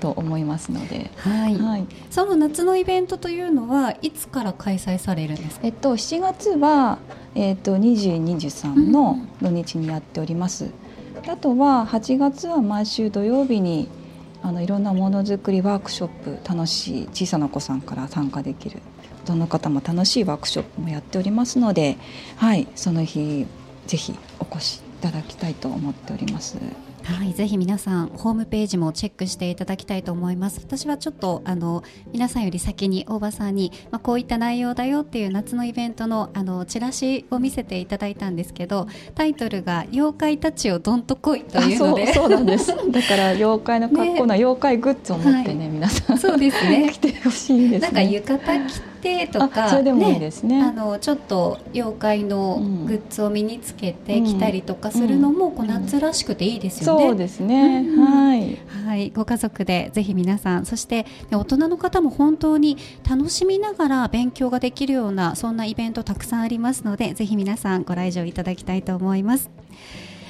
[0.00, 5.66] と思いますので、はい、はい、その夏のイベントというのはいつから開催されるんですか？
[5.68, 6.98] えっと7月は
[7.36, 10.64] えっと20、23の土日にやっております。
[10.64, 10.72] うん
[11.28, 13.88] あとは8月は毎週土曜日に
[14.42, 16.08] あのいろんなものづくりワークショッ
[16.40, 18.80] プ楽しい小さなお子さんから参加できる
[19.24, 21.96] どの方も楽しいワークショップもやっておりますので、
[22.36, 23.46] はい、その日
[23.86, 26.56] ぜひお越しいただきたいと思っております。
[27.04, 30.60] はい、ぜひ皆さんホームページもチェックしていただきたいと思います。
[30.60, 42.68] 私はちょっとあの皆さんより先に大場さんにまあ、こういった内容だよっていう夏のイベントのあのチラシを見せていただいたんですけど、タイトルが妖怪たちをどんと来いというので、そうなんです。
[42.68, 46.18] だから妖怪の格好な妖怪グッズを持ってね、ね皆さん。
[46.18, 46.90] そうですね。
[46.92, 57.06] 来てほしいです、ね、なんか浴衣着てとか、ね、ね、あのちょっと妖怪のグッズを身につけて着たりとかするのも、こう夏らしくていいですよね。
[57.06, 69.50] そうですね、はい、はい、ご家族でぜひ皆さんそして大人の方も本当に楽しみながら勉強ができるようなそんなイベントたくさんありますのでぜひ皆さんご来場いただきたいと思います。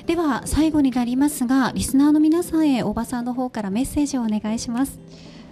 [0.06, 4.98] では最後になりますがリスナーの皆さんへおばさんの方からメッセージをお願いします。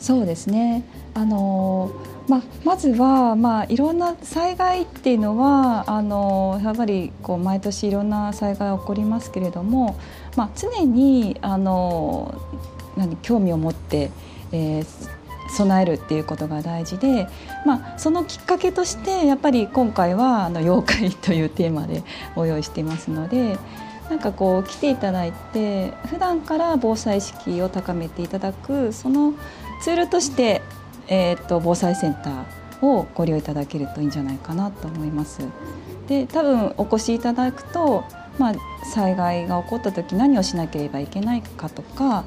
[0.01, 0.83] そうですね
[1.15, 1.93] あの
[2.29, 9.99] まあ、まずは、まあ、いろんな災害っていうのはあのやっぱりこう毎年いろんな災害が起こりますけれども、
[10.37, 12.41] まあ、常にあの
[12.97, 14.13] 何興味を持って、
[14.53, 14.85] えー、
[15.51, 17.27] 備えるっていうことが大事で、
[17.67, 22.05] まあ、そのきっかけとしてやっぱり今回はあの妖怪というテーマで
[22.37, 23.59] ご用意していますので。
[24.09, 29.35] なんかこう来ていただいて普段から防災意識を高めていただくその
[29.81, 30.63] ツールとして、
[31.09, 35.41] えーと、防災センターをご利用いただけるといいんじゃないかなと思います。
[36.09, 38.05] で多分お越しいただくと、
[38.39, 38.55] まあ、
[38.93, 42.25] 災害が起こった時何をしなければいけないかとか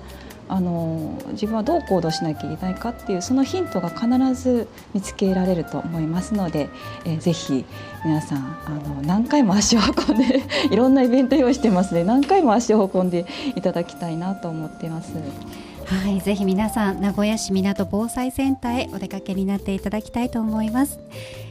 [0.47, 6.69] あの自分はどう行動しなきゃいけないかっていうそのヒントが必ず見つけられると思いますので、
[7.05, 7.65] えー、ぜひ
[8.05, 15.13] 皆さんあの何回も足を運んで いろんなイベント用意してますので何回も足を運んでいただきたいなと思ってます。
[15.85, 20.99] はい、ぜひ皆さん名古屋市港防災センターへお出かけになっていただきたいと思います。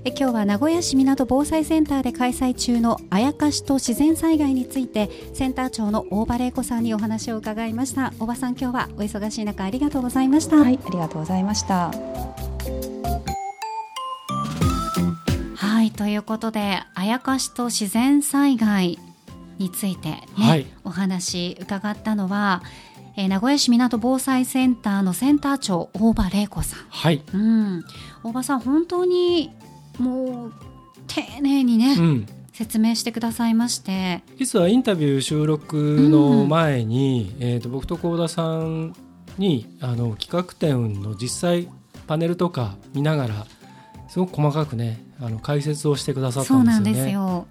[0.04, 8.12] え今日は名古屋市港防災センターで開催中のあやかしと自然災害についてセンター長の大場玲子さんにお話を伺いました。
[8.18, 10.56] 大場さん今日はお忙しい中ありがとうございました。
[10.56, 11.90] はいありがとうございました。
[15.56, 18.98] はいということであやかしと自然災害
[19.58, 22.62] についてね、はい、お話伺ったのは
[23.16, 27.84] えー、名古屋市港防災センターのセンター長大場玲子さん、はい、うん、
[28.22, 29.52] 大場さん本当に
[29.98, 30.52] もう
[31.06, 34.22] 丁寧にね、うん、説明してくださいまして。
[34.38, 38.94] 実はインタビュー収録の前に、うん、えーと、僕と幸田さん
[39.38, 41.68] にあの企画展の実際
[42.06, 43.46] パネルとか見ながら
[44.08, 46.80] すごく細かくねあの解説をしてくださったんですよね。
[46.80, 47.46] そうなんですよ。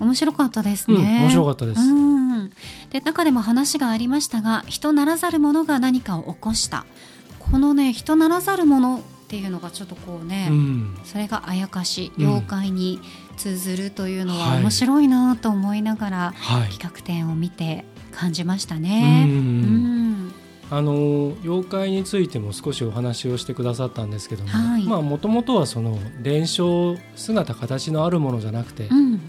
[0.00, 0.96] 面白かったですね。
[0.96, 1.80] うん、面白かったです。
[2.90, 6.86] で中でも話がありましたが人ならざる者が何かを起こした。
[7.38, 13.00] このね人ならざる者っていうのがちょっとこうね、うん、それがあやかし妖怪に
[13.36, 19.28] 通ずるというのは面白いなと思いながら、はい、企画展を見て感じましたね。
[20.70, 29.20] あの妖怪についても少しお話をしてくださったんですけども、はい、まあもともとはその伝承姿形のあるものじゃなくて、うん、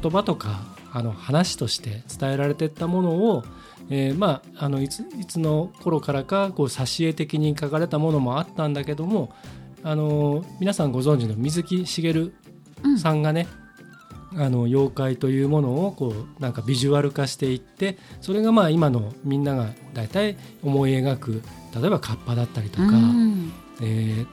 [0.00, 3.44] 言葉とかあの話として伝えられていったものを、
[3.90, 9.32] えー、まああのいついつの頃からかこう挿絵的に書かれたものもあったんだけども
[9.82, 12.34] あの皆さんご存知の水木しげる
[12.98, 13.46] さんがね、
[14.32, 21.42] うん、あの妖怪というものをこうなんかビジュアル化していってそれがまあ今のみんなが大体思い描く
[21.74, 24.26] 例えばカッパだったりとか、うん、えー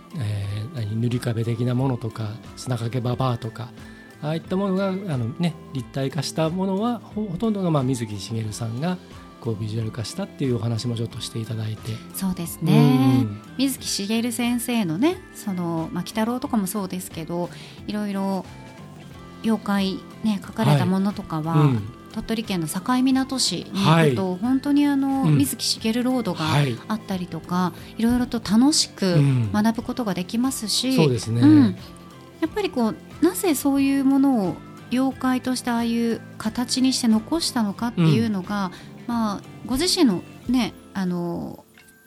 [0.76, 3.70] えー、塗り壁的なものとか砂かけババアとか
[4.21, 8.97] ああいったものがあの、ね、立体化したものはほとんどがまあ水木しげるさんが
[9.41, 11.91] こうビジュアル化したっていうお話もちょっとしていただいて。
[12.15, 12.73] そうですね、
[13.21, 17.49] うん、水木しげる先生のねその、まあ、鬼太郎とかもそうですけど
[17.88, 18.45] いろいろ
[19.43, 21.67] 妖怪、ね、書かれたものとかは、はい。
[21.67, 21.82] うん、
[22.13, 26.45] 鳥取県の境港市に行くと、はい、本当にあの、うん、水木しげるロードが
[26.88, 29.17] あったりとか、はい、いろいろと楽しく
[29.54, 31.78] 学ぶことができますし、そうですね、
[32.45, 34.55] やっぱりこうなぜそういうものを
[34.91, 41.65] 妖怪としてああいう形にして残したのかっていうのが、うん、まあ、ご自身のねあの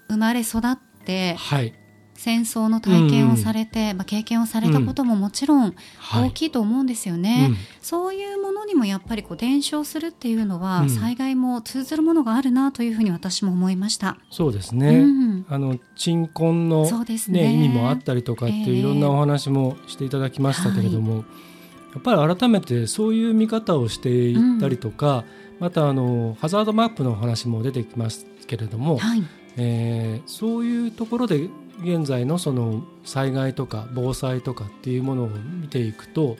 [0.08, 1.74] 生まれ育って、はい、
[2.18, 5.74] 戦争の体験をされて、うん、まあ、経験をされたことももちろん
[6.12, 14.18] 大きいと思うんですよね、はいうん、そういうものにもやっぱりこう伝承するっていうのは、災害も通ずるものがあるなというふうに私も思いました。
[14.30, 15.04] そうですね、
[15.48, 21.48] あの鎮魂のね、ね意味もあったりとかっていういろんなお話もしていただきましたけれども、えー
[21.94, 25.24] やっぱり改めてそういう見方をしていったりとか、うん、
[25.60, 29.22] またあのハザードマップのお話も出てきますけれども、はい、
[29.56, 31.48] えー、そういうところで
[31.80, 36.36] 現在のその災害とか防災とかっていうものを見ていくと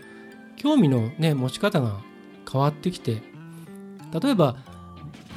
[0.56, 2.00] 興味の、ね、持ち方が
[2.50, 3.22] 変わってきて
[4.20, 4.56] 例えば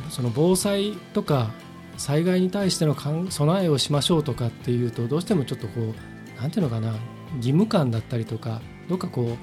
[0.09, 1.51] その防災とか
[1.97, 2.95] 災害に対しての
[3.29, 5.93] 備えをしましょうとかっていうとどうしてもちょっとこう
[6.39, 6.95] 何ていうのかな
[7.37, 9.37] 義務感だったりとかどっかこ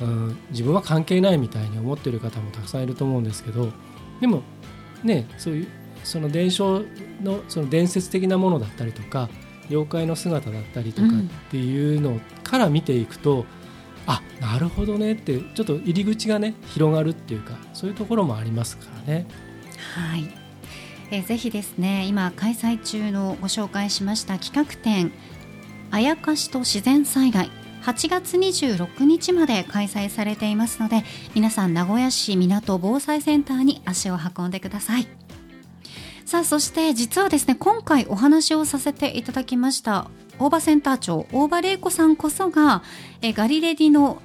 [0.00, 3.72] う、うん、自分は関係ないみたいに思ってる方もたくさんいると思うんですけど
[4.20, 4.42] でも
[5.02, 5.68] ねそういう
[6.04, 6.82] その伝承
[7.22, 9.30] のその伝説的なものだったりとか
[9.70, 11.10] 妖怪の姿だったりとかっ
[11.50, 13.44] ていうのから見ていくと、うん、
[14.06, 19.26] あなるほどねってちょっと入り口がね広がるっていうかそういうところもありますからね。
[19.94, 20.28] はい
[21.10, 25.12] えぜひですね今開催中のご紹介しました企画展
[25.90, 27.50] 「あやかしと自然災害」
[27.84, 35.06] 8月26日まで開催されていますので皆さん名古屋市港防災センターに足を運んでください
[36.24, 42.82] さあそして実はですね今回お話をさせていただきました大場センター長大場玲子さんこそが
[43.22, 44.20] えガリレディの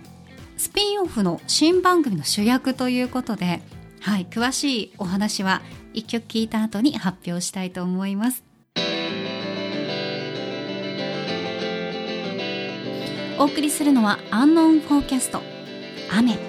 [0.58, 3.62] スピンオフの新番組の主役ということで、
[4.02, 5.62] はい、詳しいお話は
[5.94, 8.44] 一曲聴いた後に発表したいと思います。
[13.40, 15.42] お送りするのはアンノンフォーキャスト
[16.12, 16.49] 雨。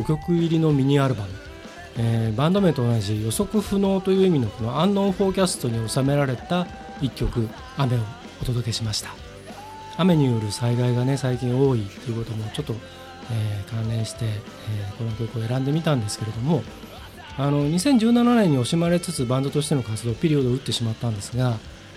[0.00, 1.30] 5曲入りのミニアルバム、
[1.96, 6.66] えー、バンド名と同じ予測不能という意味のこのアンノンフォーキャストに収められた
[7.00, 8.00] 1曲「雨」を
[8.42, 9.28] お届けしました。
[9.98, 12.74] 雨による災害がね最近多いということもちょっと、
[13.32, 16.62] えー、関連して、えー、この曲を選んでみたんですけれども
[17.36, 21.56] あの2017年に惜しまれつつバンドとしての活動ピリオドを打ってしまったんですが、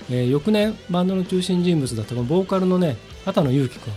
[0.10, 3.93] えー、翌年バンドの中心人物だったこのボーカルのね畑野裕樹君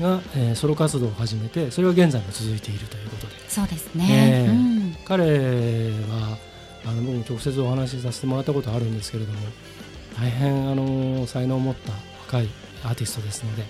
[0.00, 6.38] が、えー、ソロ活動を始めてそれが現在も続いているということそうですね、えーうん、彼は
[6.84, 9.38] あの僕も直接お話しさせてもらったことあるんですけれども
[10.18, 11.92] 大変あの才能を持った
[12.26, 12.48] 若い
[12.84, 13.64] アーティストですので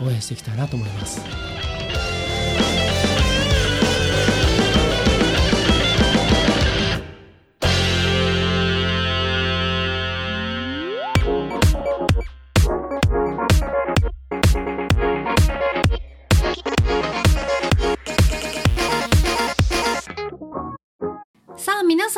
[0.00, 1.71] 応援していきたいなと思います。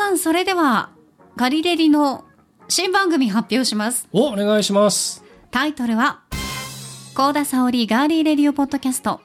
[0.05, 0.91] さん、それでは、
[1.35, 2.25] ガリレディの
[2.67, 4.07] 新番組発表します。
[4.11, 5.23] お、お願いします。
[5.49, 6.21] タイトルは、
[7.15, 9.21] 高田沙織ガーリーレディオポッドキャスト、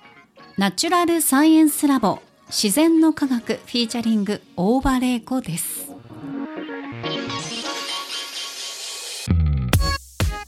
[0.57, 5.91] ナチュラルサイエンスラボ、自然の科学フィーチャリング、大場玲子です。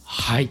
[0.02, 0.48] はい。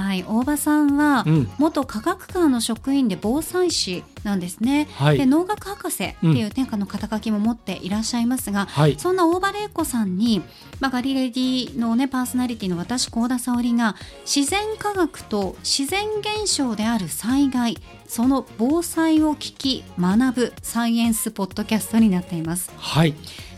[0.00, 1.24] はい、大場さんは、
[1.58, 10.42] 元科学館の職員で防災士なんですね、はい、で農学博士っていう天下の肩書きも持っていらっしゃいますが、はい、そんな大場玲子さんに、
[10.80, 17.76] まあ、ガリレディの、ね、パーソナリティの私幸田沙織が自然科学と自然現象である災害
[18.06, 22.70] その防災を聞き学ぶサイエンスポッドキャストになっています。
[22.76, 23.14] はい。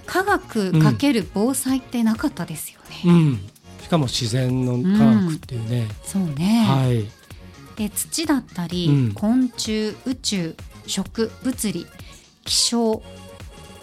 [0.06, 2.96] 科学かける防災ってなかったですよね。
[3.04, 3.50] うん
[3.86, 7.08] しかも自然の科学っていうね、うん、そうね、はい、
[7.76, 10.56] で土だったり、うん、昆虫宇宙
[10.88, 11.86] 食物理
[12.44, 13.00] 気象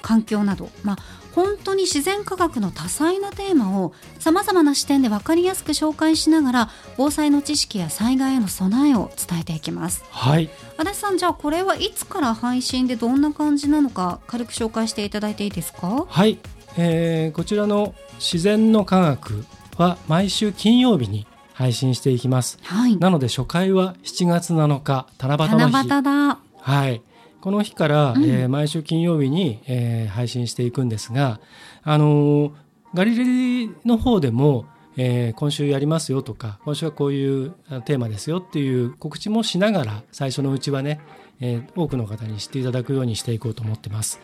[0.01, 0.97] 環境など、まあ、
[1.34, 10.04] 本当に自然科学の多彩なテーマをさまざまな視点で分かりやすく紹介しながら防災の知識や災害への備えを伝えていきます。
[10.10, 10.49] はい。
[10.78, 16.06] 足立さんじゃあこれはいつから配信でどんな感じなのか軽く紹介していただいていいですか？
[16.10, 16.39] はい、
[16.76, 19.45] えー、こちらの自然の科学
[19.78, 25.88] は毎週金曜日に配信していきます、はい、なので初回は7月7日七夕の日。
[25.88, 26.39] だ。
[26.57, 27.01] はい。
[27.41, 31.41] この日から、うん、えー、毎週金曜日に、えー、配信していくんですが
[31.84, 32.51] あのー、
[32.93, 34.65] ガリレリの方でも
[34.95, 37.55] えー、今週やりますよとか今週はこういう
[37.86, 41.01] テーマですよっていう告知もしながら最初のうちはね、
[41.39, 44.21] えー、多くの方に知っていただくようにしていこうと思ってます。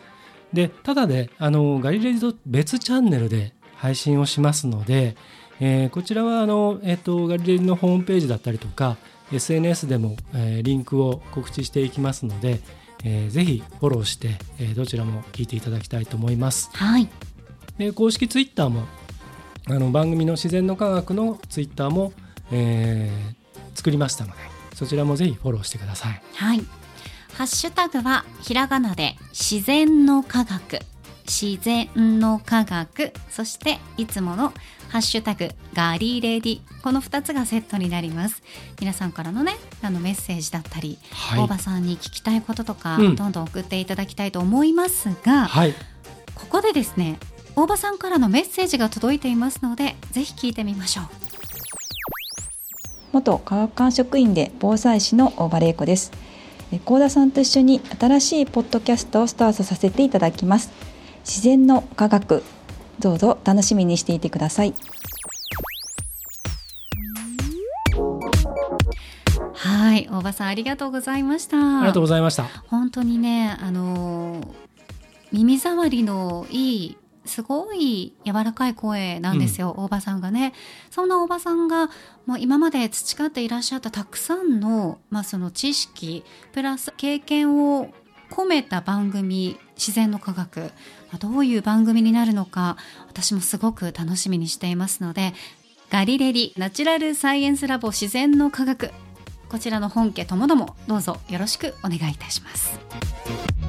[0.52, 5.16] でただであのガリレリと別チャンネルで配信をしますので、
[5.60, 8.96] えー、こちらはあの、えーと、ガリレリのホームページだったりとか
[9.32, 12.60] SNS でも、えー、リンクを告知していきますので、
[13.04, 16.70] えー、ぜひフォローして、えー、どちらも聞いていただきたいと思います。
[16.72, 17.08] はい、
[17.78, 18.86] で公式ツイッターも
[19.68, 22.12] あの番組の自然の科学のツイッターも、
[22.50, 24.36] えー、作りましたので
[24.74, 26.22] そちらもぜひフォローしてください。
[26.34, 26.64] はい。
[27.34, 30.80] ハッシュタグはひらがなで自然の科学
[31.30, 34.52] 自然の科学そしていつもの
[34.88, 38.42] ハッシュタグガリレディこの2つがセットになります。
[38.80, 45.74] 皆さんからのねあのメッセージだったり、はい、大場さんに聞きたいこととか、うん、どんどん送っていただきたいと思いますが、はい、
[46.34, 47.18] ここでですね
[47.54, 51.04] 大場さんからのメッセージが届いていますのでぜひ聞いてみましょう。
[53.12, 56.10] 元科学館職員で防災士の大場玲子です。
[56.78, 60.70] 高田さんと一緒に新しいポッドキャストをスタートさせていただきます
[61.30, 62.42] 自然の科学。
[62.98, 64.74] どうぞ楽しみにしていてください。
[69.54, 71.56] はい大場さんありがとうございました。
[71.56, 72.48] ありがとうございました。
[72.66, 74.52] 本当にねあの
[75.30, 80.52] 耳障りのいいすごい柔らかい声なんですよ、うん、大場さんがね。
[80.90, 81.90] そんな大場さんが
[82.26, 87.94] もう今まで培っていらっしゃったたくさんの,、まあその知識プラス経験を
[88.32, 90.72] 込めた番組自然の科学
[91.18, 92.76] どういう番組になるのか
[93.08, 95.34] 私もすごく楽しみにしていますので
[95.90, 98.90] ガリレリナチュラルサイエンスラボ自然の科学
[99.48, 103.59] こちらの本家ともどもどうぞよろしくお願いいたします。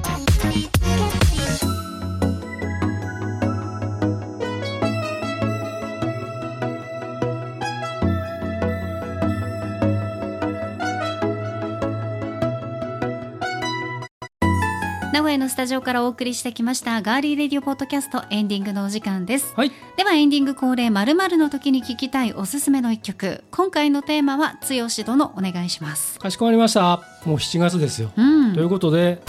[15.32, 19.54] 名名古屋のスタジオからお送りしてきましたガーリーレディオポッドキャストエンディングのお時間です。
[19.56, 19.72] はい。
[19.96, 23.42] ではエンディング恒例まるの時に聞きたいおすすめの一曲。
[23.50, 26.18] 今回のテーマは剛殿お願いします。
[26.18, 27.00] かしこまりました。
[27.24, 28.54] もう7月ですよ、うん。
[28.54, 29.22] ということで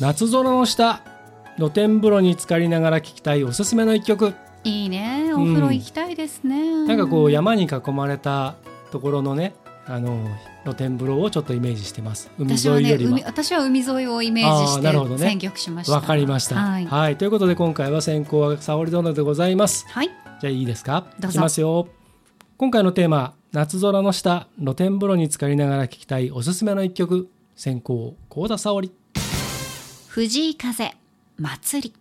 [0.00, 1.02] 夏空の下
[1.58, 4.32] 露天風呂に浸かりながら聴きたいおすすめの一曲。
[4.64, 5.34] いいね。
[5.34, 8.54] お風呂行きたいですね、なんかこう山に囲まれた
[8.90, 9.54] ところのね
[9.88, 10.28] あの
[10.64, 12.30] 露天風呂をちょっとイメージしてます。
[12.38, 13.10] 海私はね沿いよりは。
[13.12, 15.16] 海私は海沿いをイメージしあーなるほどね。
[15.18, 15.92] て選曲しました。
[15.92, 17.12] わかりました、ははい。
[17.12, 19.86] い、ということで今回は先行は沙織殿でございます。
[19.88, 20.08] はい。
[20.40, 21.06] じゃあいいですか？
[21.20, 21.30] どうぞ。
[21.30, 21.88] いきますよ。
[22.56, 27.28] 今回のテーマ夏空の下露天風呂に浸かりながら聴きたいおすすめの一曲。
[27.54, 28.92] 先行幸田沙織。
[30.08, 30.94] 藤井風
[31.38, 31.94] 祭り。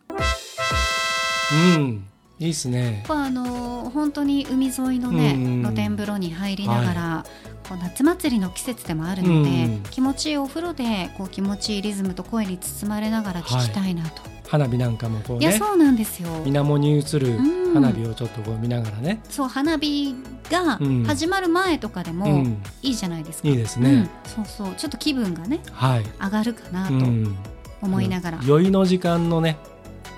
[1.78, 2.08] うん。
[2.40, 3.06] いいっすね。
[3.08, 7.26] こうあの本当に海沿いのね、うん露天風呂に入りながら、
[7.68, 9.84] こう夏祭りの季節でもあるので、うん。
[9.92, 15.48] 気持ちいいお風呂でこう気持ちいいリズムと声に包まれながら聴きたいなと、花火なんかもこうね。
[15.48, 16.30] いやそうなんですよ。
[16.46, 17.74] 水面に映るうん。
[17.76, 20.16] 花火をちょっとこう見ながらね、そう花火
[20.50, 21.04] がうん。
[21.04, 24.10] 始まる前とかでうもん、いいじゃないですか、いいですね、うん。
[24.24, 24.76] そうそう。
[24.76, 27.38] ちょっと気分がねはい、上がるかなとうん、
[27.82, 29.58] 思いながら、酔いの時間のね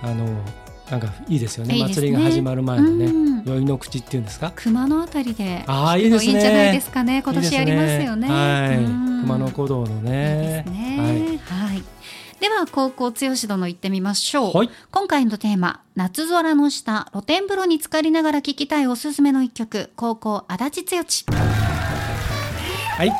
[0.03, 0.27] あの
[0.89, 1.73] なんかいいですよね。
[1.73, 1.93] ね。
[1.93, 3.65] 祭りが始まる前のね、うん。
[3.65, 4.53] の口っていうんですか？
[4.55, 6.31] 熊のあたりでああいいですね。
[6.31, 7.21] いいんじゃないですかね。
[7.21, 8.27] 今年やりますよね。
[8.29, 9.21] はい、うん。
[9.23, 11.39] 熊野古道のいいねですね。
[11.45, 11.83] はい、
[12.39, 14.69] では高校剛殿行ってみましょう、はい。
[14.91, 19.91] 今回のテーマ夏空の下露天風呂に浸かりながら聴きたいおすすめの一曲。
[19.97, 21.03] 高校足立剛。
[22.97, 23.11] はい。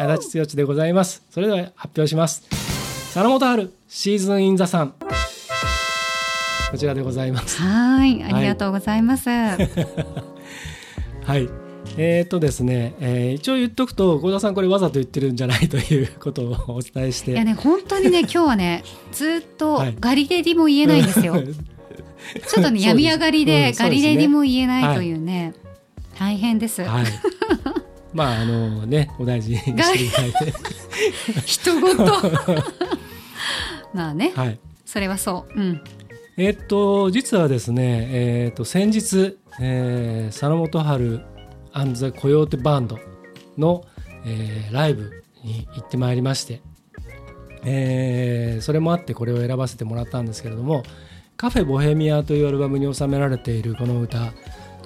[0.00, 1.22] 足立剛でございます。
[1.30, 2.48] それでは発表します。
[3.12, 4.94] 佐野元春シーズンインザさん
[6.72, 7.60] こちらでございます。
[7.60, 9.44] はいありがとうございます、 は
[11.36, 11.50] い。
[11.98, 17.32] えーとですね、えー一応言っとくと幸田さんこれわざと言ってるんじゃないということをお伝えして。
[17.32, 19.96] いやね本当にね 今日はねずっとはい。
[20.00, 21.34] ガリレディも言えないんですよ、
[22.48, 25.52] ちょっとね病み上がりうんでガリレディも言えないというね、
[26.18, 27.04] 大変です、はい。
[28.14, 30.54] まああのねお大事にしていただいて。
[31.44, 32.06] 人ごと。
[33.92, 34.58] まあね、はい。
[34.86, 35.60] それはそう。
[35.60, 35.82] うん
[36.38, 41.20] えっと実はですね、えっと先日、えー、佐野元春
[41.72, 42.98] アンザコヨーテバンド
[43.58, 43.84] の、
[44.24, 46.62] えーライブに行ってまいりまして、
[47.64, 50.84] えーそれもあってこれを選ばせてもらったんですけれども
[51.36, 54.32] 「カフェボヘミア」というアルバムに収められているこの歌、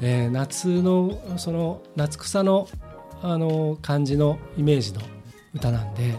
[0.03, 2.69] えー夏のその夏草の
[3.23, 5.01] あの感じのイメージの
[5.55, 6.15] 歌なんで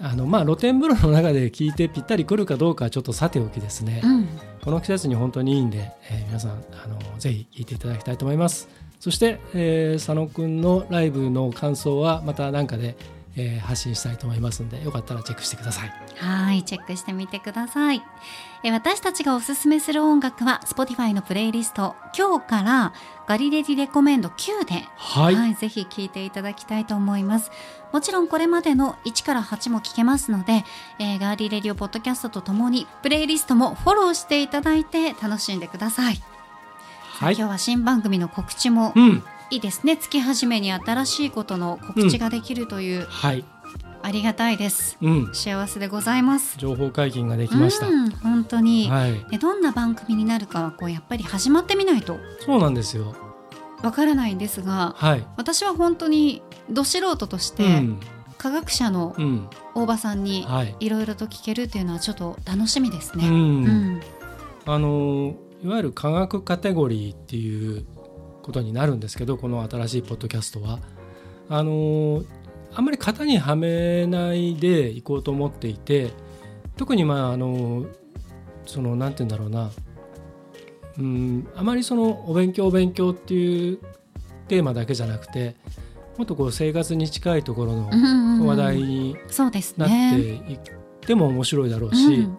[0.00, 4.28] あのまあ露天風呂の中で聴いてぴったりくるかどうかはちょっとさておきですね、うん。
[4.62, 8.68] この季節に本当にいいんで、えー皆さんあのぜひ聴いていただきたいと思います。
[9.00, 12.96] そして、えー佐野くんのライブの感想はまた何かで、
[13.36, 15.92] えー発信したいと思いますんでよかったらチェックしてください。
[16.16, 18.02] はい、チェックしてみてください。
[18.64, 22.92] え私たちがおすすめする音楽は Spotify のプレイリスト今日から
[23.26, 27.50] ガリレディレコメンド9で、はいぜひ聴いていただきたいと思います。
[27.92, 30.64] もちろんこれまでの1から8も聞けますので、
[30.98, 36.20] えーガーリレディオポッドキャストとともにプレイリストもフォローしていただいて楽しんでください。
[37.18, 39.96] はい今日は新番組の告知もうんいいですね。
[39.96, 43.44] 月始めに新しいことの告知ができるという、はい
[44.02, 44.96] ありがたいです。
[45.00, 45.34] うん。
[45.34, 46.58] 幸せでございます。
[46.58, 49.24] 情報解禁ができました、うん、本当に、はい。
[49.30, 52.18] でどんな番組になるかはこうやっぱり始まってみないと。
[52.44, 53.14] そうなんですよ。
[53.82, 55.26] わからないんですがはい。
[55.36, 58.00] 私は本当にど素人として、うん。
[58.36, 59.48] 科学者のうん。
[59.74, 60.76] 大場さんにはい。
[60.80, 63.28] いろいろと聞けるっていうのはちょっと楽しみですね。
[63.28, 63.38] うん、う
[63.68, 64.00] ん。
[64.66, 67.86] あのいわゆる科学カテゴリーっていう
[68.42, 70.78] ことになるんですけどこの新しいポッドキャストは。
[71.50, 72.22] あの
[72.74, 76.10] あんまり型にはめないでいこうと思っていて
[76.76, 77.86] 特にまああの
[78.66, 79.70] そのなんて言うんだろうな。
[80.98, 83.78] うんあまりそのお勉強お勉強っていう
[84.48, 85.54] テーマだけじゃなくて
[86.16, 90.08] もっとこう生活に近いところの話題にそうですなってね。
[90.48, 90.60] いっ
[91.00, 92.36] ても面白いだろううし、ん。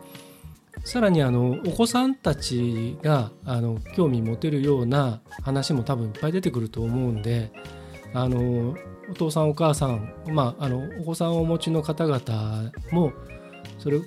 [0.84, 7.52] さらにあのお子さんたちがあの興味持てるような話も多分いっぱい出てくると思うんで
[8.14, 8.76] あの
[9.10, 13.14] お父さんお母さん、まあ、あのお子さんをお持ちの方々も
[13.80, 13.99] それ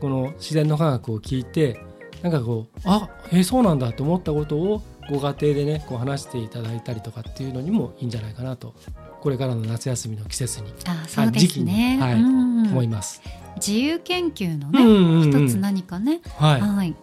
[0.00, 1.80] この自然の科学を聞いて
[2.22, 8.74] なんかこうあえそうなんだと思ったことをご家庭でねこう話していただいたりとかっていうのにもいいんじゃないかなと。
[9.20, 11.96] これからの夏休みの季節にあそうで時期すね。
[11.96, 12.48] にはいうん。
[12.68, 13.20] 思います。
[13.56, 15.48] 自由研究のうんね、うんうん。
[15.48, 16.94] 一つ何かね、はい、はい、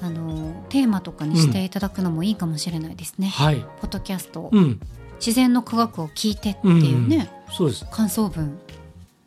[0.00, 3.28] あのテーマとかにしていただくのもいいかもしれないですね。
[3.28, 3.56] はい。
[3.80, 4.80] ポッドキャスト、うん、
[5.24, 7.86] 自然の科学を聞いてっていうね、そうです。
[7.90, 8.58] 感想文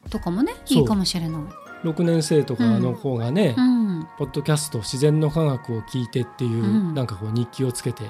[0.09, 1.41] とかもねいいかもしれない。
[1.83, 6.93] 6年生とかの子がね、うん、ポッドキャスト自然の科学を聞いてっていう、うん。
[6.93, 8.03] なんかこう日記をつけて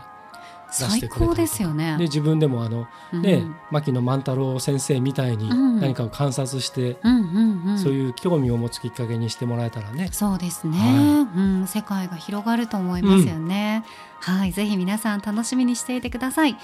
[0.69, 1.25] 出し最てくれたりとか。
[1.31, 1.95] 高ですよね。
[1.97, 3.55] で自分でもあの、ねうん。
[3.71, 5.67] 牧野万太郎先生みたいにうん。
[5.79, 13.83] 何かを観察して、うんうんうん、そういう興味を持つきっかけにしてもらえたらね、そうですね、はうん、世界が広がると思いますよね、
[14.21, 14.51] はい。
[14.51, 16.57] ぜひ皆さん楽しみにしていてください、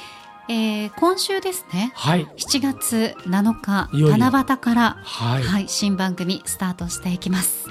[0.49, 1.91] えー今週ですね。
[1.95, 2.25] はい。
[2.37, 7.67] 7月7日七夕からはい、はい、新番組スタートしていきます。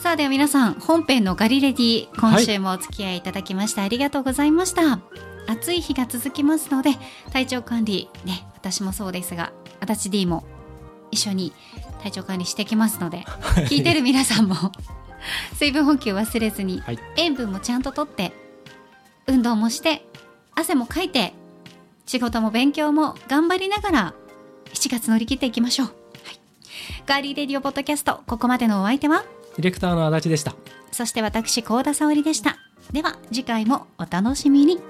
[0.00, 4.98] さあでは皆さん本編のガリレディ今週もお付き合いいただきましてありがとうございました、
[5.46, 6.92] 暑い日が続きますので
[7.34, 10.46] 体調管理ね私もそうですが足立 D も
[11.10, 11.52] 一緒に
[12.02, 13.24] 体調管理してきますので
[13.68, 14.54] 聞いてる皆さんも
[15.58, 16.98] 水分補給忘れずに、はい。
[17.18, 18.32] 塩分もちゃんととって
[19.26, 20.06] 運動もして
[20.54, 21.34] 汗もかいて
[22.10, 24.14] 仕事も勉強も頑張りながら
[24.74, 25.94] 7月乗り切っていきましょう、はい、
[27.06, 29.22] ガーリーレディオポッドキャストここまでのお相手は？
[29.54, 30.56] ディレクターの足立でした。
[30.90, 32.56] そして私高田沙織でした。
[32.90, 34.80] では次回もお楽しみに